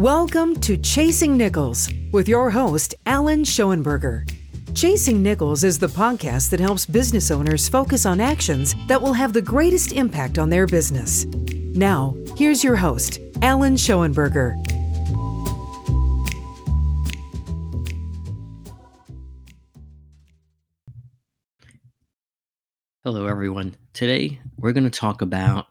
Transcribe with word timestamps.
Welcome 0.00 0.58
to 0.60 0.78
Chasing 0.78 1.36
Nickels 1.36 1.92
with 2.10 2.26
your 2.26 2.48
host, 2.48 2.94
Alan 3.04 3.42
Schoenberger. 3.42 4.26
Chasing 4.74 5.22
Nickels 5.22 5.62
is 5.62 5.78
the 5.78 5.88
podcast 5.88 6.48
that 6.48 6.58
helps 6.58 6.86
business 6.86 7.30
owners 7.30 7.68
focus 7.68 8.06
on 8.06 8.18
actions 8.18 8.74
that 8.86 9.02
will 9.02 9.12
have 9.12 9.34
the 9.34 9.42
greatest 9.42 9.92
impact 9.92 10.38
on 10.38 10.48
their 10.48 10.66
business. 10.66 11.26
Now, 11.26 12.16
here's 12.34 12.64
your 12.64 12.76
host, 12.76 13.20
Alan 13.42 13.74
Schoenberger. 13.74 14.56
Hello, 23.04 23.26
everyone. 23.26 23.74
Today, 23.92 24.40
we're 24.56 24.72
going 24.72 24.84
to 24.84 24.98
talk 24.98 25.20
about 25.20 25.66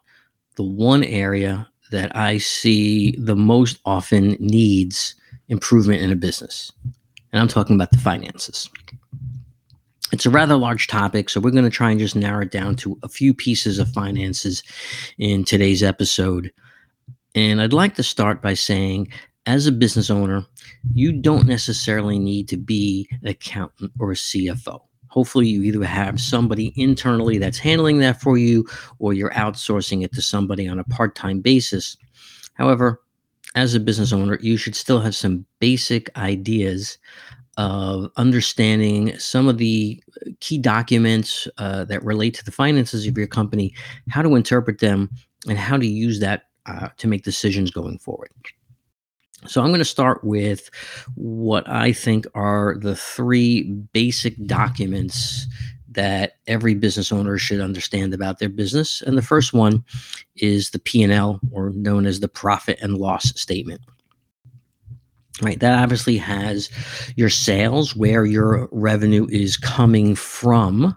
the 0.56 0.61
one 0.61 1.04
area 1.04 1.68
that 1.92 2.16
I 2.16 2.38
see 2.38 3.16
the 3.18 3.36
most 3.36 3.79
often 3.86 4.38
needs 4.39 5.16
improvement 5.48 6.02
in 6.02 6.12
a 6.12 6.15
business. 6.15 6.71
And 7.32 7.42
I'm 7.42 7.48
talking 7.48 7.75
about 7.75 7.92
the 7.92 7.98
finances. 7.98 8.70
It's 10.12 10.25
a 10.25 10.32
rather 10.32 10.56
large 10.56 10.88
topic, 10.88 11.29
so 11.29 11.39
we're 11.39 11.52
going 11.52 11.64
to 11.65 11.70
try 11.70 11.92
and 11.92 12.00
just 12.00 12.15
narrow 12.15 12.42
it 12.42 12.52
down 12.52 12.75
to 12.78 12.98
a 13.04 13.10
few 13.10 13.34
pieces 13.34 13.78
of 13.78 13.92
finances 13.92 14.64
in 15.20 15.43
today's 15.43 15.84
episode. 15.84 16.52
And 17.36 17.62
I'd 17.62 17.74
like 17.74 17.96
to 17.96 18.04
start 18.04 18.42
by 18.42 18.56
saying, 18.56 19.12
as 19.46 19.68
a 19.68 19.71
business 19.71 20.10
owner, 20.10 20.46
you 20.93 21.12
don't 21.12 21.46
necessarily 21.46 22.18
need 22.18 22.48
to 22.50 22.57
be 22.57 23.07
an 23.21 23.28
accountant 23.28 23.92
or 24.00 24.12
a 24.12 24.15
CFO. 24.15 24.82
Hopefully, 25.10 25.48
you 25.48 25.64
either 25.64 25.84
have 25.84 26.22
somebody 26.22 26.74
internally 26.76 27.38
that's 27.38 27.58
handling 27.58 28.00
that 28.00 28.22
for 28.22 28.38
you 28.38 28.66
or 29.00 29.14
you're 29.14 29.32
outsourcing 29.32 30.04
it 30.04 30.14
to 30.14 30.22
somebody 30.22 30.68
on 30.68 30.80
a 30.80 30.84
part 30.86 31.16
time 31.16 31.42
basis. 31.42 31.98
However, 32.54 33.02
as 33.56 33.73
a 33.73 33.80
business 33.80 34.14
owner, 34.14 34.38
you 34.42 34.58
should 34.58 34.76
still 34.76 35.00
have 35.00 35.16
some 35.16 35.46
basic 35.60 36.16
ideas 36.18 36.98
of 37.58 38.10
understanding 38.16 39.18
some 39.18 39.48
of 39.48 39.58
the 39.58 40.02
key 40.40 40.58
documents 40.58 41.48
uh, 41.58 41.84
that 41.86 42.04
relate 42.06 42.34
to 42.36 42.46
the 42.46 42.52
finances 42.52 43.06
of 43.06 43.18
your 43.18 43.28
company, 43.28 43.73
how 44.10 44.22
to 44.22 44.36
interpret 44.36 44.80
them, 44.80 45.10
and 45.48 45.58
how 45.58 45.78
to 45.78 45.86
use 45.86 46.20
that 46.20 46.44
uh, 46.68 46.90
to 46.98 47.08
make 47.08 47.23
decisions 47.23 47.72
going 47.72 47.98
forward. 47.98 48.30
So, 49.48 49.62
I'm 49.62 49.70
going 49.70 49.80
to 49.80 49.86
start 49.86 50.23
with 50.23 50.70
what 51.16 51.68
I 51.70 51.94
think 51.94 52.26
are 52.36 52.78
the 52.80 52.95
three 52.95 53.64
basic 53.94 54.36
documents 54.45 55.48
that 55.92 56.34
every 56.48 56.76
business 56.76 57.12
owner 57.12 57.38
should 57.38 57.62
understand 57.62 58.14
about 58.14 58.40
their 58.40 58.50
business. 58.50 59.02
And 59.02 59.17
the 59.17 59.23
first 59.23 59.54
one 59.54 59.84
is 60.36 60.70
the 60.70 60.80
P&L 60.80 61.40
or 61.52 61.72
known 61.72 62.06
as 62.06 62.20
the 62.20 62.28
profit 62.28 62.78
and 62.82 62.98
loss 62.98 63.34
statement. 63.40 63.82
Right, 65.42 65.60
that 65.62 65.80
obviously 65.80 66.17
has 66.17 66.70
your 67.16 67.30
sales, 67.30 67.95
where 67.95 68.26
your 68.26 68.67
revenue 68.73 69.26
is 69.30 69.56
coming 69.56 70.14
from, 70.14 70.95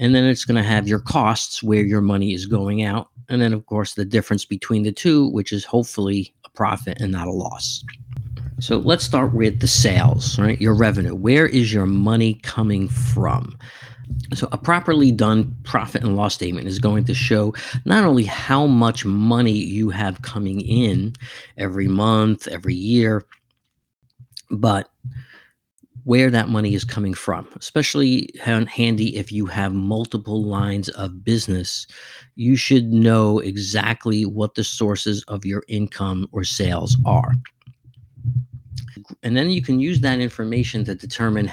and 0.00 0.14
then 0.14 0.24
it's 0.24 0.46
going 0.46 0.56
to 0.56 0.68
have 0.68 0.88
your 0.88 0.98
costs, 0.98 1.62
where 1.62 1.84
your 1.84 2.00
money 2.00 2.32
is 2.32 2.46
going 2.46 2.82
out, 2.82 3.08
and 3.28 3.40
then, 3.40 3.52
of 3.52 3.66
course, 3.66 3.94
the 3.94 4.04
difference 4.04 4.46
between 4.46 4.82
the 4.82 4.90
two, 4.90 5.28
which 5.28 5.52
is 5.52 5.62
hopefully 5.62 6.34
a 6.46 6.48
profit 6.48 7.00
and 7.00 7.12
not 7.12 7.28
a 7.28 7.32
loss. 7.32 7.84
So 8.60 8.78
let's 8.78 9.04
start 9.04 9.34
with 9.34 9.60
the 9.60 9.68
sales, 9.68 10.38
right? 10.38 10.58
Your 10.58 10.74
revenue. 10.74 11.14
Where 11.14 11.46
is 11.46 11.72
your 11.72 11.84
money 11.84 12.34
coming 12.42 12.88
from? 12.88 13.58
So, 14.34 14.48
a 14.52 14.58
properly 14.58 15.12
done 15.12 15.54
profit 15.64 16.02
and 16.02 16.16
loss 16.16 16.34
statement 16.34 16.66
is 16.66 16.78
going 16.78 17.04
to 17.04 17.14
show 17.14 17.54
not 17.84 18.04
only 18.04 18.24
how 18.24 18.66
much 18.66 19.04
money 19.04 19.52
you 19.52 19.90
have 19.90 20.22
coming 20.22 20.62
in 20.62 21.14
every 21.58 21.88
month, 21.88 22.48
every 22.48 22.74
year, 22.74 23.24
but 24.50 24.90
where 26.04 26.30
that 26.30 26.48
money 26.48 26.74
is 26.74 26.84
coming 26.84 27.14
from, 27.14 27.48
especially 27.56 28.30
handy 28.42 29.16
if 29.16 29.30
you 29.30 29.46
have 29.46 29.74
multiple 29.74 30.42
lines 30.42 30.88
of 30.90 31.24
business. 31.24 31.86
You 32.36 32.56
should 32.56 32.92
know 32.92 33.38
exactly 33.38 34.24
what 34.24 34.54
the 34.54 34.64
sources 34.64 35.24
of 35.28 35.44
your 35.44 35.62
income 35.68 36.28
or 36.32 36.44
sales 36.44 36.96
are. 37.04 37.32
And 39.22 39.36
then 39.36 39.50
you 39.50 39.62
can 39.62 39.80
use 39.80 40.00
that 40.00 40.20
information 40.20 40.84
to 40.84 40.94
determine 40.94 41.52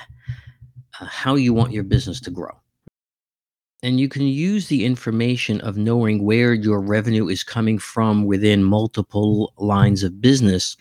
uh, 1.00 1.06
how 1.06 1.36
you 1.36 1.54
want 1.54 1.74
your 1.74 1.84
business 1.84 2.20
to 2.22 2.32
grow. 2.32 2.52
And 3.84 4.00
you 4.00 4.10
can 4.10 4.24
use 4.24 4.68
the 4.68 4.86
information 4.86 5.62
of 5.62 5.78
knowing 5.78 6.24
where 6.24 6.54
your 6.54 6.82
revenue 6.82 7.28
is 7.28 7.44
coming 7.44 7.78
from 7.78 8.26
within 8.26 8.64
multiple 8.64 9.54
lines 9.58 10.04
of 10.04 10.20
business 10.20 10.78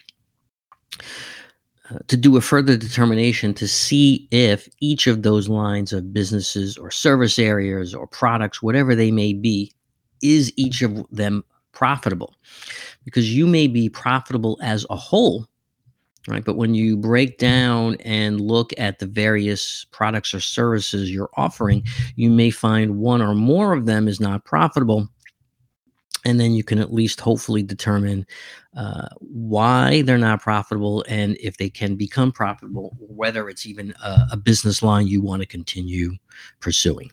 to 2.08 2.16
do 2.16 2.36
a 2.36 2.41
further 2.41 2.76
determination 2.76 3.54
to 3.54 3.69
see 3.69 4.28
if 4.30 4.69
each 4.80 5.06
of 5.06 5.22
those 5.22 5.48
lines 5.48 5.92
of 5.92 6.12
businesses 6.12 6.76
or 6.76 6.91
service 6.91 7.38
areas 7.38 7.94
or 7.94 8.06
products, 8.06 8.62
whatever 8.62 8.94
they 8.94 9.10
may 9.10 9.32
be, 9.32 9.72
is 10.22 10.52
each 10.56 10.82
of 10.82 11.04
them 11.10 11.44
profitable. 11.72 12.34
Because 13.04 13.34
you 13.34 13.46
may 13.46 13.66
be 13.66 13.88
profitable 13.88 14.58
as 14.62 14.86
a 14.91 14.96
whole, 14.96 15.46
right? 16.26 16.44
But 16.44 16.56
when 16.56 16.75
you 16.75 16.96
break 16.96 17.38
down 17.38 17.96
and 18.00 18.41
look 18.41 18.72
at 18.78 18.98
the 18.98 19.06
various 19.06 19.86
products 19.91 20.34
or 20.34 20.41
services 20.41 21.10
you're 21.10 21.30
offering, 21.36 21.84
you 22.16 22.30
may 22.30 22.50
find 22.50 22.98
one 22.98 23.22
or 23.22 23.34
more 23.34 23.72
of 23.72 23.86
them 23.86 24.08
is 24.08 24.20
not 24.20 24.44
profitable 24.44 25.08
and 26.26 26.41
then 26.41 26.53
you 26.53 26.64
can 26.64 26.81
at 26.81 26.92
least 26.92 27.20
hopefully 27.20 27.62
determine 27.62 28.26
uh, 28.76 29.09
why 29.20 30.03
they're 30.03 30.19
not 30.19 30.42
profitable 30.42 31.04
and 31.09 31.37
if 31.41 31.56
they 31.56 31.70
can 31.70 31.94
become 31.94 32.32
profitable 32.32 32.97
whether 32.98 33.48
it's 33.48 33.64
even 33.64 33.94
a, 34.03 34.26
a 34.32 34.37
business 34.37 34.82
line 34.82 35.06
you 35.06 35.22
want 35.22 35.41
to 35.41 35.47
continue 35.47 36.12
pursuing. 36.60 37.10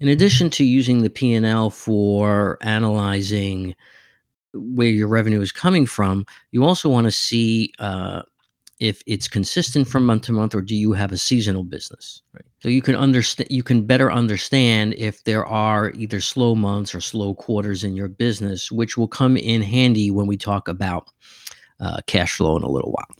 In 0.00 0.08
addition 0.08 0.48
to 0.50 0.64
using 0.64 1.02
the 1.02 1.10
p&l 1.10 1.70
for 1.70 2.56
analyzing 2.62 3.74
where 4.54 4.88
your 4.88 5.08
revenue 5.08 5.42
is 5.42 5.52
coming 5.52 5.84
from 5.84 6.24
you 6.52 6.64
also 6.64 6.88
want 6.88 7.04
to 7.04 7.10
see 7.12 7.70
uh, 7.78 8.22
if 8.80 9.02
it's 9.06 9.26
consistent 9.26 9.88
from 9.88 10.06
month 10.06 10.22
to 10.22 10.32
month 10.32 10.54
or 10.54 10.60
do 10.60 10.74
you 10.74 10.92
have 10.92 11.12
a 11.12 11.18
seasonal 11.18 11.64
business? 11.64 12.22
Right. 12.32 12.44
So 12.60 12.68
you 12.68 12.82
can 12.82 12.94
understand 12.94 13.50
you 13.50 13.62
can 13.62 13.84
better 13.84 14.10
understand 14.12 14.94
if 14.94 15.24
there 15.24 15.44
are 15.46 15.90
either 15.92 16.20
slow 16.20 16.54
months 16.54 16.94
or 16.94 17.00
slow 17.00 17.34
quarters 17.34 17.84
in 17.84 17.96
your 17.96 18.08
business 18.08 18.70
which 18.70 18.96
will 18.96 19.08
come 19.08 19.36
in 19.36 19.62
handy 19.62 20.10
when 20.10 20.26
we 20.26 20.36
talk 20.36 20.68
about 20.68 21.08
uh, 21.80 22.00
cash 22.06 22.36
flow 22.36 22.56
in 22.56 22.62
a 22.62 22.68
little 22.68 22.92
while. 22.92 23.16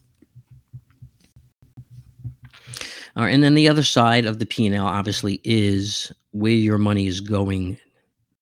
All 3.16 3.24
right 3.24 3.34
and 3.34 3.42
then 3.42 3.54
the 3.54 3.68
other 3.68 3.82
side 3.82 4.26
of 4.26 4.38
the 4.38 4.47
p&l 4.47 4.86
obviously 4.86 5.41
is 5.42 6.12
where 6.30 6.52
your 6.52 6.78
money 6.78 7.06
is 7.06 7.20
going 7.20 7.78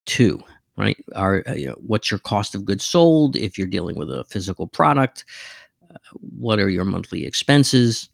to 0.05 0.43
right? 0.77 1.03
Are 1.15 1.43
uh, 1.47 1.53
you 1.53 1.67
know, 1.67 1.75
what's 1.79 2.11
your 2.11 2.19
cost 2.19 2.53
of 2.55 2.63
goods 2.63 2.85
sold 2.85 3.35
if 3.35 3.57
you're 3.57 3.67
dealing 3.67 3.97
with 3.97 4.11
a 4.11 4.23
physical 4.25 4.67
product 4.67 5.25
what 6.19 6.59
are 6.59 6.69
your 6.69 6.85
monthly 6.85 7.25
expenses? 7.25 8.09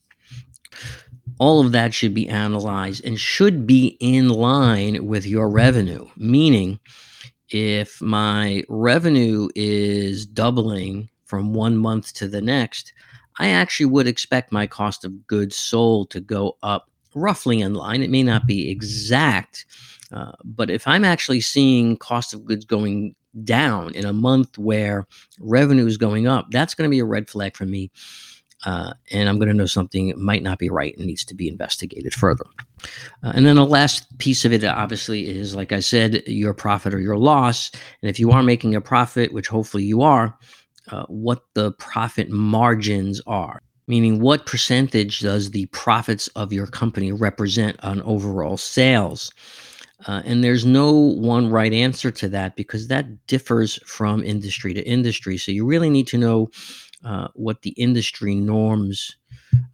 All 1.40 1.66
of 1.66 1.72
that 1.72 1.94
should 1.94 2.14
be 2.14 2.28
analyzed 2.30 3.04
and 3.06 3.20
should 3.20 3.66
be 3.66 3.98
in 4.00 4.30
line 4.30 5.06
with 5.06 5.26
your 5.26 5.50
revenue. 5.50 6.08
Meaning, 6.16 6.80
if 7.50 8.02
my 8.02 8.64
revenue 8.70 9.50
is 9.56 10.26
doubling 10.26 11.10
from 11.26 11.54
one 11.54 11.78
month 11.78 12.14
to 12.16 12.28
the 12.28 12.42
next, 12.42 12.94
I 13.40 13.50
actually 13.50 13.88
would 13.88 14.08
expect 14.08 14.52
my 14.52 14.68
cost 14.68 15.06
of 15.06 15.26
goods 15.28 15.56
sold 15.56 16.12
to 16.12 16.20
go 16.20 16.58
up 16.62 16.90
roughly 17.16 17.62
in 17.62 17.74
line. 17.74 18.04
It 18.04 18.10
may 18.10 18.24
not 18.24 18.46
be 18.46 18.70
exact, 18.70 19.66
uh, 20.12 20.34
but 20.44 20.70
if 20.70 20.88
I'm 20.88 21.06
actually 21.06 21.42
seeing 21.42 21.98
cost 21.98 22.34
of 22.34 22.46
goods 22.46 22.66
going 22.66 23.16
down 23.44 23.94
in 23.96 24.06
a 24.06 24.14
month 24.14 24.58
where 24.58 25.08
revenue 25.40 25.86
is 25.86 25.98
going 25.98 26.28
up, 26.28 26.48
that's 26.52 26.76
going 26.76 26.88
to 26.88 26.94
be 26.94 27.00
a 27.00 27.06
red 27.06 27.30
flag 27.30 27.56
for 27.56 27.66
me. 27.66 27.92
Uh, 28.66 28.94
and 29.12 29.28
I'm 29.28 29.40
going 29.40 29.50
to 29.50 29.54
know 29.54 29.66
something 29.66 30.14
might 30.18 30.42
not 30.42 30.58
be 30.58 30.70
right 30.70 30.96
and 30.98 31.06
needs 31.06 31.26
to 31.26 31.36
be 31.36 31.50
investigated 31.50 32.14
further. 32.14 32.46
Uh, 33.22 33.34
and 33.36 33.46
then 33.46 33.58
the 33.58 33.66
last 33.66 34.18
piece 34.20 34.46
of 34.46 34.54
it, 34.54 34.64
obviously, 34.64 35.28
is 35.28 35.54
like 35.54 35.74
I 35.74 35.82
said, 35.82 36.24
your 36.28 36.54
profit 36.54 36.94
or 36.94 37.00
your 37.00 37.18
loss. 37.18 37.72
And 38.02 38.10
if 38.10 38.20
you 38.20 38.32
are 38.32 38.44
making 38.44 38.76
a 38.76 38.82
profit, 38.82 39.34
which 39.34 39.48
hopefully 39.48 39.84
you 39.84 40.02
are, 40.02 40.38
uh, 40.92 41.04
what 41.08 41.44
the 41.56 41.72
profit 41.74 42.30
margins 42.30 43.22
are. 43.28 43.62
Meaning, 43.86 44.22
what 44.22 44.46
percentage 44.46 45.20
does 45.20 45.52
the 45.52 45.66
profits 45.68 46.28
of 46.30 46.54
your 46.54 46.68
company 46.68 47.12
represent 47.12 47.78
on 47.84 48.02
overall 48.04 48.56
sales? 48.56 49.30
Uh, 50.08 50.22
and 50.26 50.44
there's 50.44 50.66
no 50.66 50.92
one 50.92 51.50
right 51.50 51.74
answer 51.74 52.12
to 52.12 52.28
that 52.30 52.56
because 52.56 52.88
that 52.88 53.28
differs 53.28 53.80
from 53.86 54.24
industry 54.24 54.74
to 54.74 54.82
industry. 54.82 55.38
So 55.38 55.52
you 55.52 55.66
really 55.66 55.90
need 55.90 56.08
to 56.08 56.18
know 56.18 56.50
uh, 57.04 57.28
what 57.34 57.62
the 57.62 57.72
industry 57.72 58.36
norms 58.36 59.16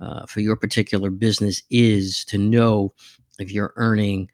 uh, 0.01 0.25
for 0.25 0.41
your 0.41 0.55
particular 0.55 1.09
business 1.09 1.63
is 1.69 2.25
to 2.25 2.37
know 2.37 2.93
if 3.39 3.51
you're 3.51 3.73
earning 3.75 4.29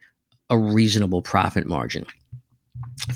a 0.50 0.58
reasonable 0.58 1.22
profit 1.22 1.66
margin. 1.66 2.06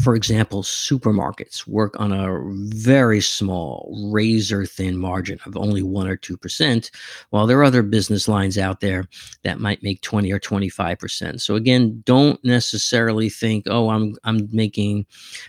For 0.02 0.14
example, 0.14 0.62
supermarkets 0.62 1.66
work 1.66 1.98
on 1.98 2.12
a 2.12 2.40
very 2.74 3.20
small, 3.20 4.10
razor 4.12 4.66
thin 4.66 4.98
margin 4.98 5.40
of 5.46 5.56
only 5.56 5.82
1 5.82 6.06
or 6.06 6.18
2%, 6.18 6.90
while 7.30 7.46
there 7.46 7.58
are 7.58 7.64
other 7.64 7.82
business 7.82 8.28
lines 8.28 8.58
out 8.58 8.80
there 8.80 9.06
that 9.42 9.58
might 9.58 9.82
make 9.82 10.02
20 10.02 10.30
or 10.32 10.38
25%. 10.38 11.40
So 11.40 11.54
again, 11.54 12.02
don't 12.04 12.42
necessarily 12.44 13.30
think, 13.30 13.64
oh, 13.68 13.88
I'm, 13.88 14.16
I'm 14.24 14.48
making, 14.52 15.06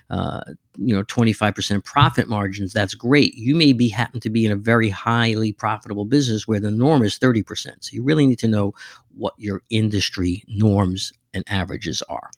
uh, 0.10 0.42
you 0.78 0.96
know, 0.96 1.04
25% 1.04 1.84
profit 1.84 2.30
margins. 2.30 2.72
That's 2.72 2.94
great. 2.94 3.36
You 3.36 3.54
may 3.56 3.74
be 3.74 3.90
happen 3.90 4.22
to 4.22 4.30
be 4.30 4.46
in 4.46 4.54
a 4.54 4.56
very 4.56 4.90
highly 4.90 5.52
profitable 5.52 6.06
business 6.06 6.48
where 6.48 6.62
the 6.62 6.72
norm 6.72 7.04
is 7.04 7.20
30%. 7.20 7.66
So 7.82 7.90
you 7.92 8.02
really 8.02 8.26
need 8.26 8.40
to 8.40 8.48
know 8.48 8.74
what 9.14 9.34
your 9.38 9.62
industry 9.70 10.44
norms 10.48 11.12
and 11.34 11.44
averages 11.48 12.02
are. 12.04 12.30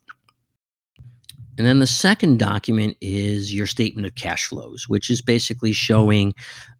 And 1.57 1.67
then 1.67 1.79
the 1.79 1.87
second 1.87 2.39
document 2.39 2.97
is 3.01 3.53
your 3.53 3.67
statement 3.67 4.07
of 4.07 4.15
cash 4.15 4.45
flows, 4.45 4.89
which 4.89 5.09
is 5.09 5.21
basically 5.21 5.73
showing 5.73 6.33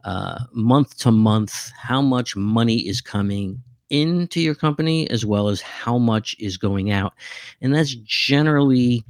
uh, 0.03 0.45
month 0.51 0.97
to 0.99 1.11
month 1.11 1.71
how 1.77 2.01
much 2.01 2.35
money 2.35 2.87
is 2.87 3.01
coming 3.01 3.61
into 3.89 4.41
your 4.41 4.55
company 4.55 5.07
as 5.09 5.25
well 5.25 5.49
as 5.49 5.61
how 5.61 5.97
much 5.99 6.35
is 6.39 6.57
going 6.57 6.91
out. 6.91 7.13
And 7.61 7.75
that's 7.75 7.93
generally 7.95 9.03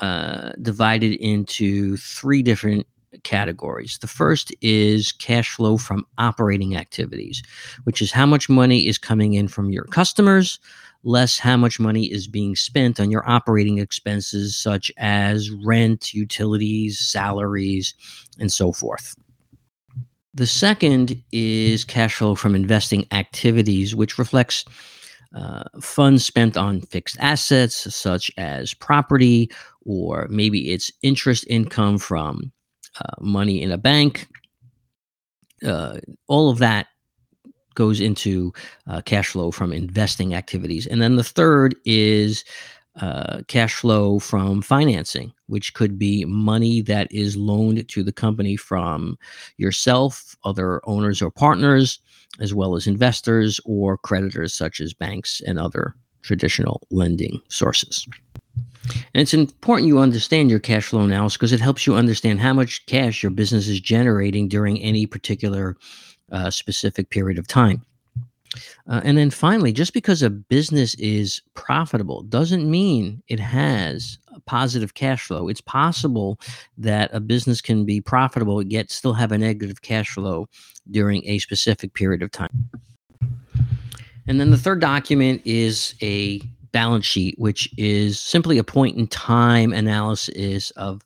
uh, 0.00 0.52
divided 0.62 1.14
into 1.14 1.96
three 1.96 2.42
different 2.42 2.86
categories. 3.24 3.98
The 4.00 4.06
first 4.06 4.54
is 4.60 5.12
cash 5.12 5.50
flow 5.50 5.76
from 5.76 6.06
operating 6.18 6.76
activities, 6.76 7.42
which 7.84 8.00
is 8.00 8.12
how 8.12 8.26
much 8.26 8.48
money 8.48 8.86
is 8.86 8.98
coming 8.98 9.34
in 9.34 9.48
from 9.48 9.70
your 9.70 9.84
customers 9.84 10.60
less 11.08 11.38
how 11.38 11.56
much 11.56 11.80
money 11.80 12.04
is 12.04 12.28
being 12.28 12.54
spent 12.54 13.00
on 13.00 13.10
your 13.10 13.28
operating 13.28 13.78
expenses, 13.78 14.54
such 14.54 14.92
as 14.98 15.50
rent, 15.50 16.12
utilities, 16.12 17.00
salaries, 17.00 17.94
and 18.38 18.52
so 18.52 18.72
forth. 18.72 19.16
The 20.34 20.46
second 20.46 21.20
is 21.32 21.84
cash 21.84 22.16
flow 22.16 22.34
from 22.34 22.54
investing 22.54 23.06
activities, 23.10 23.96
which 23.96 24.18
reflects 24.18 24.66
uh, 25.34 25.64
funds 25.80 26.26
spent 26.26 26.58
on 26.58 26.82
fixed 26.82 27.16
assets 27.20 27.94
such 27.94 28.30
as 28.36 28.74
property, 28.74 29.50
or 29.86 30.26
maybe 30.28 30.72
it's 30.72 30.92
interest 31.02 31.44
income 31.48 31.98
from 31.98 32.52
uh, 33.00 33.14
money 33.20 33.62
in 33.62 33.72
a 33.72 33.78
bank. 33.78 34.28
Uh, 35.64 35.98
all 36.28 36.50
of 36.50 36.58
that 36.58 36.88
goes 37.78 38.00
into 38.00 38.52
uh, 38.88 39.00
cash 39.02 39.28
flow 39.28 39.52
from 39.52 39.72
investing 39.72 40.34
activities. 40.34 40.84
And 40.88 41.00
then 41.00 41.14
the 41.14 41.22
third 41.22 41.76
is 41.84 42.44
uh, 43.00 43.42
cash 43.46 43.74
flow 43.74 44.18
from 44.18 44.60
financing, 44.60 45.32
which 45.46 45.74
could 45.74 45.96
be 45.96 46.24
money 46.24 46.82
that 46.82 47.06
is 47.12 47.36
loaned 47.36 47.88
to 47.88 48.02
the 48.02 48.12
company 48.12 48.56
from 48.56 49.16
yourself, 49.58 50.36
other 50.42 50.80
owners 50.88 51.22
or 51.22 51.30
partners, 51.30 52.00
as 52.40 52.52
well 52.52 52.74
as 52.74 52.88
investors 52.88 53.60
or 53.64 53.96
creditors 53.96 54.52
such 54.52 54.80
as 54.80 54.92
banks 54.92 55.40
and 55.46 55.60
other 55.60 55.94
traditional 56.22 56.82
lending 56.90 57.40
sources. 57.48 58.08
And 59.14 59.22
it's 59.22 59.34
important 59.34 59.86
you 59.86 60.00
understand 60.00 60.50
your 60.50 60.58
cash 60.58 60.86
flow 60.86 61.02
analysis 61.02 61.36
because 61.36 61.52
it 61.52 61.60
helps 61.60 61.86
you 61.86 61.94
understand 61.94 62.40
how 62.40 62.54
much 62.54 62.84
cash 62.86 63.22
your 63.22 63.30
business 63.30 63.68
is 63.68 63.80
generating 63.80 64.48
during 64.48 64.80
any 64.80 65.06
particular 65.06 65.76
uh, 66.32 66.50
specific 66.50 67.10
period 67.10 67.38
of 67.38 67.46
time. 67.46 67.84
Uh, 68.88 69.00
and 69.04 69.18
then 69.18 69.30
finally, 69.30 69.72
just 69.72 69.92
because 69.92 70.22
a 70.22 70.30
business 70.30 70.94
is 70.94 71.42
profitable 71.54 72.22
doesn't 72.22 72.68
mean 72.68 73.22
it 73.28 73.38
has 73.38 74.18
a 74.34 74.40
positive 74.40 74.94
cash 74.94 75.26
flow. 75.26 75.48
It's 75.48 75.60
possible 75.60 76.40
that 76.78 77.10
a 77.12 77.20
business 77.20 77.60
can 77.60 77.84
be 77.84 78.00
profitable 78.00 78.62
yet 78.62 78.90
still 78.90 79.12
have 79.12 79.32
a 79.32 79.38
negative 79.38 79.82
cash 79.82 80.10
flow 80.10 80.48
during 80.90 81.26
a 81.26 81.38
specific 81.38 81.92
period 81.92 82.22
of 82.22 82.30
time. 82.30 82.70
And 84.26 84.40
then 84.40 84.50
the 84.50 84.58
third 84.58 84.80
document 84.80 85.42
is 85.44 85.94
a 86.02 86.40
balance 86.72 87.06
sheet, 87.06 87.34
which 87.38 87.68
is 87.78 88.20
simply 88.20 88.58
a 88.58 88.64
point 88.64 88.96
in 88.96 89.06
time 89.06 89.72
analysis 89.72 90.70
of 90.72 91.02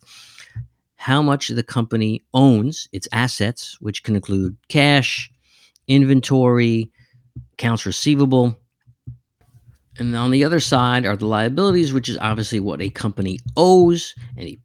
how 1.03 1.21
much 1.21 1.49
the 1.49 1.65
company 1.65 2.23
owns 2.33 2.89
its 2.93 3.09
assets, 3.11 3.77
which 3.81 4.05
can 4.05 4.15
include 4.15 4.57
cash, 4.69 5.29
inventory, 5.89 6.93
accounts 7.55 7.85
receivable. 7.85 8.57
And 9.99 10.15
on 10.15 10.31
the 10.31 10.45
other 10.45 10.61
side 10.61 11.05
are 11.05 11.17
the 11.17 11.27
liabilities, 11.27 11.93
which 11.93 12.09
is 12.09 12.17
obviously 12.19 12.61
what 12.61 12.81
a 12.81 12.89
company 12.89 13.41
owes, 13.57 14.15
any 14.39 14.61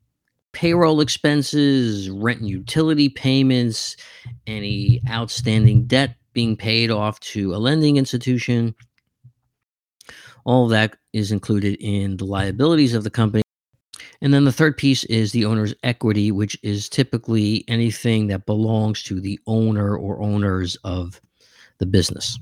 payroll 0.53 1.01
expenses, 1.01 2.07
rent 2.11 2.41
and 2.41 2.49
utility 2.49 3.09
payments, 3.09 3.97
any 4.45 5.01
outstanding 5.09 5.87
debt 5.87 6.17
being 6.33 6.55
paid 6.55 6.91
off 6.91 7.19
to 7.21 7.55
a 7.55 7.57
lending 7.57 7.97
institution. 7.97 8.75
All 10.45 10.67
that 10.67 10.97
is 11.13 11.31
included 11.31 11.77
in 11.79 12.17
the 12.17 12.25
liabilities 12.25 12.93
of 12.93 13.03
the 13.03 13.09
company. 13.09 13.41
And 14.21 14.33
then 14.33 14.45
the 14.45 14.51
third 14.51 14.77
piece 14.77 15.03
is 15.05 15.31
the 15.31 15.45
owner's 15.45 15.73
equity, 15.83 16.31
which 16.31 16.57
is 16.63 16.89
typically 16.89 17.63
anything 17.67 18.27
that 18.27 18.45
belongs 18.45 19.03
to 19.03 19.19
the 19.19 19.39
owner 19.47 19.95
or 19.95 20.21
owners 20.21 20.75
of 20.83 21.21
the 21.77 21.85
business. 21.85 22.39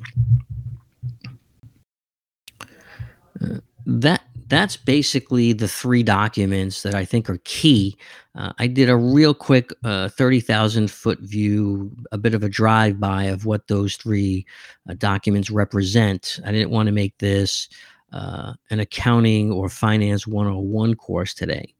Uh, 3.42 3.60
that 3.86 4.22
that's 4.48 4.78
basically 4.78 5.54
the 5.54 5.68
three 5.68 6.04
documents 6.04 6.84
that 6.84 6.94
I 6.94 7.04
think 7.04 7.30
are 7.30 7.40
key. 7.46 7.98
Uh, 8.36 8.54
I 8.60 8.68
did 8.68 8.90
a 8.90 8.96
real 8.96 9.34
quick 9.34 9.72
uh, 9.84 10.10
30,000 10.10 10.92
foot 10.92 11.20
view, 11.20 11.92
a 12.12 12.18
bit 12.18 12.36
of 12.36 12.44
a 12.44 12.50
drive 12.50 13.00
by 13.00 13.24
of 13.24 13.46
what 13.46 13.68
those 13.68 13.96
three 13.96 14.46
uh, 14.90 14.94
documents 14.98 15.50
represent. 15.50 16.40
I 16.46 16.52
didn't 16.52 16.70
want 16.70 16.88
to 16.88 16.94
make 16.94 17.18
this 17.18 17.70
uh, 18.16 18.54
an 18.72 18.80
accounting 18.80 19.52
or 19.52 19.70
finance 19.70 20.26
101 20.26 20.96
course 20.96 21.34
today. 21.34 21.74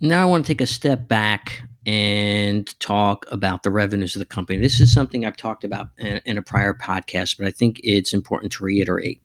Now 0.00 0.22
I 0.22 0.24
want 0.26 0.46
to 0.46 0.52
take 0.52 0.60
a 0.60 0.66
step 0.66 1.08
back 1.08 1.62
and 1.86 2.78
talk 2.80 3.26
about 3.30 3.62
the 3.62 3.70
revenues 3.70 4.14
of 4.14 4.20
the 4.20 4.26
company. 4.26 4.58
This 4.58 4.80
is 4.80 4.92
something 4.92 5.26
I've 5.26 5.36
talked 5.36 5.64
about 5.64 5.88
in, 5.98 6.20
in, 6.24 6.38
a 6.38 6.42
prior 6.42 6.72
podcast, 6.72 7.36
but 7.36 7.46
I 7.46 7.50
think 7.50 7.80
it's 7.84 8.14
important 8.14 8.52
to 8.52 8.64
reiterate. 8.64 9.20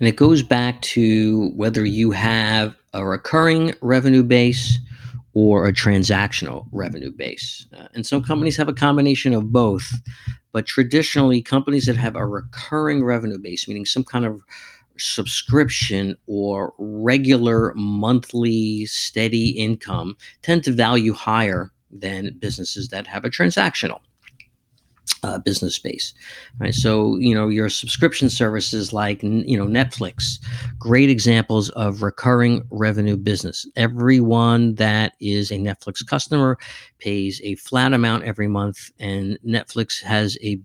And 0.00 0.08
it 0.08 0.16
goes 0.16 0.42
back 0.42 0.82
to 0.82 1.50
whether 1.50 1.84
you 1.84 2.10
have 2.10 2.76
a 2.92 3.06
recurring 3.06 3.74
revenue 3.80 4.22
base 4.22 4.78
or 5.32 5.66
a 5.66 5.72
transactional 5.72 6.66
revenue 6.72 7.12
base. 7.12 7.66
Uh, 7.76 7.88
and 7.94 8.06
some 8.06 8.22
companies 8.22 8.56
have 8.56 8.68
a 8.68 8.74
combination 8.74 9.32
of 9.34 9.52
both. 9.52 9.92
But 10.58 10.66
traditionally, 10.66 11.40
companies 11.40 11.86
that 11.86 11.96
have 11.98 12.16
a 12.16 12.26
recurring 12.26 13.04
revenue 13.04 13.38
base, 13.38 13.68
meaning 13.68 13.86
some 13.86 14.02
kind 14.02 14.24
of 14.24 14.40
subscription 14.98 16.16
or 16.26 16.74
regular 16.78 17.72
monthly 17.76 18.84
steady 18.86 19.50
income, 19.50 20.16
tend 20.42 20.64
to 20.64 20.72
value 20.72 21.12
higher 21.12 21.70
than 21.92 22.36
businesses 22.40 22.88
that 22.88 23.06
have 23.06 23.24
a 23.24 23.30
transactional 23.30 24.00
uh, 25.22 25.38
business 25.38 25.74
space 25.74 26.14
right? 26.58 26.74
So 26.74 27.16
you 27.16 27.34
know 27.34 27.48
your 27.48 27.68
subscription 27.68 28.30
services 28.30 28.92
like 28.92 29.22
you 29.22 29.56
know 29.56 29.66
netflix 29.66 30.38
great 30.78 31.10
examples 31.10 31.70
of 31.70 32.02
recurring 32.02 32.64
revenue 32.70 33.16
business. 33.16 33.66
Everyone 33.76 34.74
that 34.76 35.14
is 35.20 35.50
a 35.50 35.58
netflix 35.58 36.06
customer 36.06 36.58
pays 36.98 37.40
a 37.44 37.54
flat 37.56 37.92
amount 37.92 38.24
every 38.24 38.48
month 38.48 38.90
and 38.98 39.38
netflix 39.46 40.02
has 40.02 40.36
a 40.42 40.60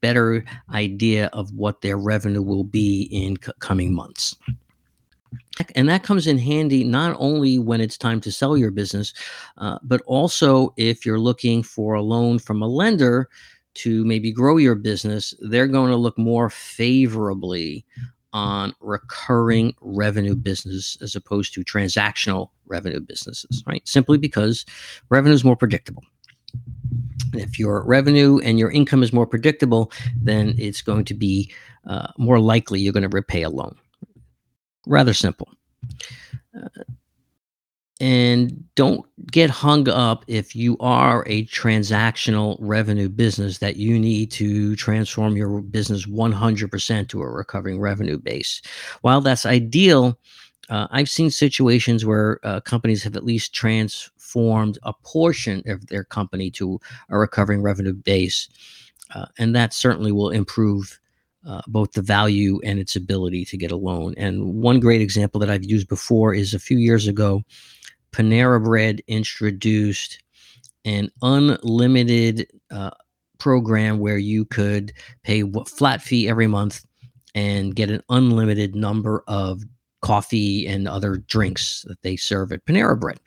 better 0.00 0.44
idea 0.72 1.30
of 1.32 1.50
what 1.52 1.80
their 1.80 1.96
revenue 1.96 2.42
will 2.42 2.64
be 2.64 3.08
in 3.10 3.36
c- 3.42 3.52
coming 3.60 3.94
months. 3.94 4.36
And 5.76 5.88
that 5.88 6.02
comes 6.02 6.26
in 6.26 6.36
handy 6.36 6.84
not 6.84 7.16
only 7.18 7.58
when 7.58 7.80
it's 7.80 7.96
time 7.96 8.20
to 8.22 8.32
sell 8.32 8.56
your 8.56 8.70
business, 8.70 9.14
uh, 9.56 9.78
but 9.82 10.02
also 10.06 10.74
if 10.76 11.06
you're 11.06 11.18
looking 11.18 11.62
for 11.62 11.94
a 11.94 12.02
loan 12.02 12.38
from 12.38 12.60
a 12.60 12.66
lender 12.66 13.28
to 13.74 14.04
maybe 14.04 14.32
grow 14.32 14.56
your 14.56 14.74
business, 14.74 15.34
they're 15.40 15.66
going 15.66 15.90
to 15.90 15.96
look 15.96 16.16
more 16.18 16.50
favorably 16.50 17.84
on 18.32 18.74
recurring 18.80 19.74
revenue 19.80 20.34
business 20.34 20.98
as 21.00 21.14
opposed 21.14 21.54
to 21.54 21.64
transactional 21.64 22.50
revenue 22.66 23.00
businesses, 23.00 23.62
right? 23.66 23.86
Simply 23.86 24.18
because 24.18 24.66
revenue 25.08 25.34
is 25.34 25.44
more 25.44 25.56
predictable. 25.56 26.02
If 27.32 27.58
your 27.58 27.84
revenue 27.84 28.38
and 28.40 28.58
your 28.58 28.70
income 28.70 29.02
is 29.02 29.12
more 29.12 29.26
predictable, 29.26 29.92
then 30.20 30.54
it's 30.58 30.82
going 30.82 31.04
to 31.06 31.14
be 31.14 31.52
uh, 31.86 32.08
more 32.18 32.40
likely 32.40 32.80
you're 32.80 32.92
going 32.92 33.08
to 33.08 33.08
repay 33.08 33.42
a 33.42 33.50
loan. 33.50 33.76
Rather 34.86 35.14
simple. 35.14 35.48
Uh, 36.56 36.68
and 38.00 38.64
don't 38.74 39.06
get 39.30 39.50
hung 39.50 39.88
up 39.88 40.24
if 40.26 40.56
you 40.56 40.76
are 40.80 41.24
a 41.26 41.46
transactional 41.46 42.56
revenue 42.58 43.08
business 43.08 43.58
that 43.58 43.76
you 43.76 43.98
need 43.98 44.30
to 44.32 44.74
transform 44.76 45.36
your 45.36 45.60
business 45.62 46.06
100% 46.06 47.08
to 47.08 47.22
a 47.22 47.30
recovering 47.30 47.80
revenue 47.80 48.18
base. 48.18 48.60
While 49.02 49.20
that's 49.20 49.46
ideal, 49.46 50.18
Uh, 50.70 50.86
I've 50.90 51.10
seen 51.10 51.30
situations 51.30 52.04
where 52.06 52.40
uh, 52.42 52.60
companies 52.60 53.04
have 53.04 53.16
at 53.16 53.24
least 53.24 53.52
transformed 53.52 54.78
a 54.82 54.94
portion 55.04 55.62
of 55.66 55.86
their 55.88 56.04
company 56.04 56.50
to 56.52 56.80
a 57.10 57.18
recovering 57.18 57.62
revenue 57.62 57.92
base, 57.92 58.48
uh, 59.14 59.26
and 59.38 59.54
that 59.54 59.74
certainly 59.74 60.10
will 60.10 60.30
improve 60.30 60.98
uh, 61.46 61.60
both 61.66 61.92
the 61.92 62.00
value 62.02 62.60
and 62.64 62.78
its 62.78 62.96
ability 62.96 63.44
to 63.44 63.58
get 63.58 63.72
a 63.72 63.76
loan. 63.76 64.14
And 64.16 64.62
one 64.62 64.80
great 64.80 65.02
example 65.02 65.38
that 65.40 65.50
I've 65.50 65.70
used 65.70 65.88
before 65.88 66.32
is 66.34 66.54
a 66.54 66.58
few 66.58 66.78
years 66.78 67.06
ago, 67.06 67.42
Panera 68.14 68.62
Bread 68.62 69.02
introduced 69.08 70.22
an 70.84 71.10
unlimited 71.22 72.46
uh, 72.70 72.90
program 73.38 73.98
where 73.98 74.18
you 74.18 74.44
could 74.44 74.92
pay 75.24 75.42
a 75.42 75.64
flat 75.64 76.00
fee 76.00 76.28
every 76.28 76.46
month 76.46 76.84
and 77.34 77.74
get 77.74 77.90
an 77.90 78.02
unlimited 78.10 78.76
number 78.76 79.24
of 79.26 79.62
coffee 80.00 80.66
and 80.66 80.86
other 80.86 81.16
drinks 81.16 81.84
that 81.88 82.00
they 82.02 82.14
serve 82.14 82.52
at 82.52 82.64
Panera 82.66 82.98
Bread. 82.98 83.18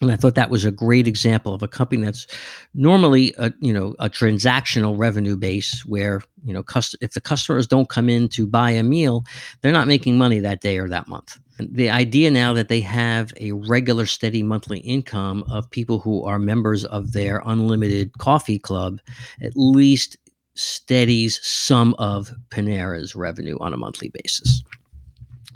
And 0.00 0.10
I 0.10 0.16
thought 0.16 0.34
that 0.34 0.50
was 0.50 0.64
a 0.64 0.70
great 0.70 1.06
example 1.06 1.54
of 1.54 1.62
a 1.62 1.68
company 1.68 2.04
that's 2.04 2.26
normally 2.74 3.34
a 3.38 3.52
you 3.60 3.72
know 3.72 3.94
a 3.98 4.10
transactional 4.10 4.98
revenue 4.98 5.36
base 5.36 5.86
where 5.86 6.22
you 6.44 6.52
know 6.52 6.62
cust- 6.62 6.96
if 7.00 7.12
the 7.12 7.20
customers 7.20 7.66
don't 7.66 7.88
come 7.88 8.10
in 8.10 8.28
to 8.30 8.46
buy 8.46 8.70
a 8.72 8.82
meal, 8.82 9.24
they're 9.60 9.72
not 9.72 9.86
making 9.86 10.18
money 10.18 10.38
that 10.40 10.60
day 10.60 10.76
or 10.76 10.88
that 10.88 11.08
month. 11.08 11.38
The 11.58 11.88
idea 11.88 12.30
now 12.30 12.52
that 12.52 12.68
they 12.68 12.80
have 12.82 13.32
a 13.40 13.52
regular 13.52 14.06
steady 14.06 14.42
monthly 14.42 14.80
income 14.80 15.42
of 15.50 15.70
people 15.70 15.98
who 15.98 16.22
are 16.24 16.38
members 16.38 16.84
of 16.84 17.12
their 17.12 17.42
unlimited 17.46 18.16
coffee 18.18 18.58
club 18.58 19.00
at 19.40 19.52
least 19.56 20.18
steadies 20.54 21.40
some 21.42 21.94
of 21.98 22.32
Panera's 22.50 23.14
revenue 23.14 23.56
on 23.60 23.72
a 23.72 23.76
monthly 23.76 24.08
basis. 24.10 24.62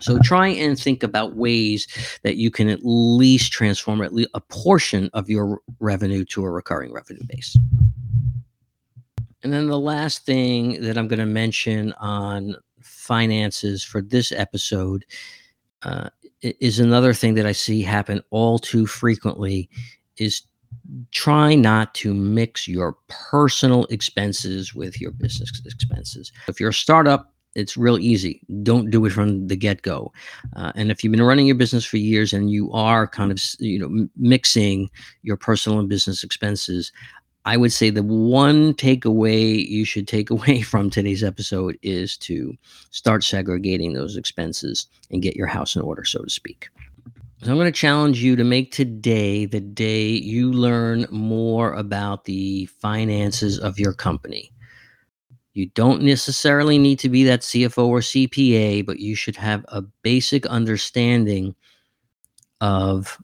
So 0.00 0.19
try 0.19 0.49
and 0.49 0.78
think 0.78 1.02
about 1.02 1.37
ways 1.37 1.87
that 2.23 2.37
you 2.37 2.50
can 2.50 2.69
at 2.69 2.80
least 2.83 3.52
transform 3.52 4.00
at 4.00 4.14
least 4.14 4.30
a 4.33 4.40
portion 4.40 5.11
of 5.12 5.28
your 5.28 5.61
revenue 5.78 6.25
to 6.26 6.45
a 6.45 6.50
recurring 6.50 6.92
revenue 6.92 7.25
base. 7.26 7.57
And 9.42 9.52
then 9.52 9.69
the 9.69 9.78
last 9.78 10.25
thing 10.25 10.80
that 10.83 10.97
I'm 10.97 11.09
going 11.09 11.19
to 11.19 11.26
mention 11.26 11.92
on 11.95 12.57
finances 12.80 13.83
for 13.85 14.00
this 14.00 14.33
episode 14.33 15.04
uh, 15.82 16.10
is 16.42 16.78
another 16.78 17.12
thing 17.12 17.34
that 17.34 17.46
I 17.46 17.52
see 17.52 17.82
happen 17.82 18.22
all 18.30 18.58
too 18.58 18.87
frequently 18.87 19.68
is 20.16 20.42
try 21.10 21.54
not 21.54 21.94
to 21.94 22.14
mix 22.14 22.68
your 22.68 22.96
personal 23.08 23.84
expenses 23.87 24.75
with 24.75 25.00
your 25.00 25.10
business 25.10 25.50
expenses. 25.64 26.32
If 26.49 26.60
you're 26.60 26.70
a 26.70 26.75
startup, 26.75 27.34
it's 27.54 27.76
real 27.76 27.99
easy. 27.99 28.42
Don't 28.62 28.90
do 28.90 29.04
it 29.06 29.10
from 29.10 29.49
the 29.49 29.56
get 29.56 29.82
go. 29.82 30.12
Uh, 30.54 30.72
and 30.76 30.90
if 30.90 31.02
you've 31.02 31.10
been 31.10 31.22
running 31.22 31.46
your 31.46 31.56
business 31.56 31.84
for 31.84 31.96
years 31.96 32.32
and 32.32 32.50
you 32.50 32.72
are 32.72 33.08
kind 33.08 33.32
of 33.32 33.42
you 33.58 33.78
know 33.78 34.08
mixing 34.16 34.88
your 35.22 35.37
personal 35.37 35.80
and 35.80 35.88
business 35.88 36.22
expenses, 36.22 36.92
I 37.44 37.56
would 37.56 37.73
say 37.73 37.90
the 37.90 38.02
one 38.02 38.75
takeaway 38.75 39.66
you 39.66 39.85
should 39.85 40.06
take 40.06 40.30
away 40.30 40.62
from 40.62 40.90
today's 40.90 41.25
episode 41.25 41.78
is 41.82 42.16
to 42.18 42.56
start 42.90 43.25
segregating 43.25 43.92
those 43.92 44.16
expenses 44.16 44.87
and 45.11 45.23
get 45.23 45.37
your 45.37 45.47
house 45.47 45.76
in 45.76 45.82
order, 45.82 46.04
so 46.04 46.23
to 46.23 46.30
speak. 46.30 46.68
So 47.42 47.50
I'm 47.50 47.56
going 47.56 47.73
to 47.73 47.73
challenge 47.73 48.23
you 48.23 48.37
to 48.37 48.44
make 48.44 48.70
today 48.70 49.47
the 49.47 49.61
day 49.61 50.09
you 50.09 50.52
learn 50.52 51.06
more 51.11 51.73
about 51.73 52.26
the 52.26 52.66
finances 52.66 53.59
of 53.59 53.78
your 53.78 53.94
company. 53.94 54.52
You 55.54 55.66
don't 55.66 56.02
necessarily 56.02 56.76
need 56.76 56.99
to 56.99 57.09
be 57.09 57.25
that 57.25 57.40
CFO 57.40 57.87
or 57.87 58.00
CPA, 58.00 58.85
but 58.85 59.00
you 59.00 59.14
should 59.14 59.37
have 59.37 59.64
a 59.68 59.80
basic 59.80 60.44
understanding 60.47 61.54
of 62.61 63.18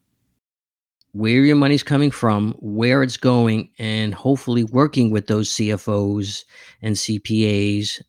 where 1.16 1.44
your 1.44 1.56
money's 1.56 1.82
coming 1.82 2.10
from, 2.10 2.54
where 2.60 3.02
it's 3.02 3.16
going, 3.16 3.70
and 3.78 4.14
hopefully 4.14 4.64
working 4.64 5.10
with 5.10 5.26
those 5.26 5.50
CFOs 5.50 6.44
and 6.82 6.96
CPAs 6.96 8.02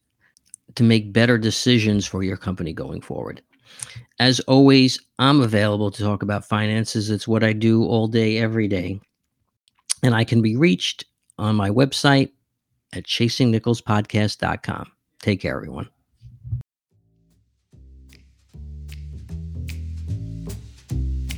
to 0.75 0.83
make 0.83 1.13
better 1.13 1.37
decisions 1.37 2.05
for 2.05 2.23
your 2.23 2.37
company 2.37 2.73
going 2.73 3.01
forward. 3.01 3.41
As 4.19 4.39
always, 4.41 4.99
I'm 5.19 5.41
available 5.41 5.91
to 5.91 6.03
talk 6.03 6.23
about 6.23 6.45
finances. 6.45 7.09
It's 7.09 7.27
what 7.27 7.43
I 7.43 7.53
do 7.53 7.83
all 7.83 8.07
day, 8.07 8.37
every 8.37 8.67
day. 8.67 8.99
And 10.03 10.15
I 10.15 10.23
can 10.23 10.41
be 10.41 10.55
reached 10.55 11.05
on 11.37 11.55
my 11.55 11.69
website, 11.69 12.31
at 12.93 13.03
chasingnickelspodcast.com. 13.03 14.91
Take 15.21 15.41
care, 15.41 15.55
everyone. 15.55 15.89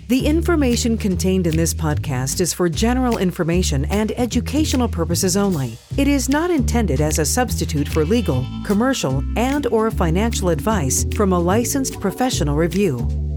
The 0.10 0.26
information 0.26 0.98
contained 0.98 1.46
in 1.46 1.56
this 1.56 1.72
podcast 1.72 2.42
is 2.42 2.52
for 2.52 2.68
general 2.68 3.20
information 3.20 3.86
and 3.86 4.12
educational 4.14 4.88
purposes 4.88 5.38
only. 5.38 5.78
It 5.98 6.08
is 6.08 6.30
not 6.30 6.50
intended 6.50 7.00
as 7.00 7.20
a 7.20 7.26
substitute 7.26 7.88
for 7.88 8.04
legal, 8.04 8.44
commercial, 8.66 9.24
and 9.38 9.68
or 9.68 9.92
financial 9.92 10.50
advice 10.50 11.06
from 11.14 11.32
a 11.32 11.40
licensed 11.40 12.00
professional 12.00 12.56
review. 12.56 13.29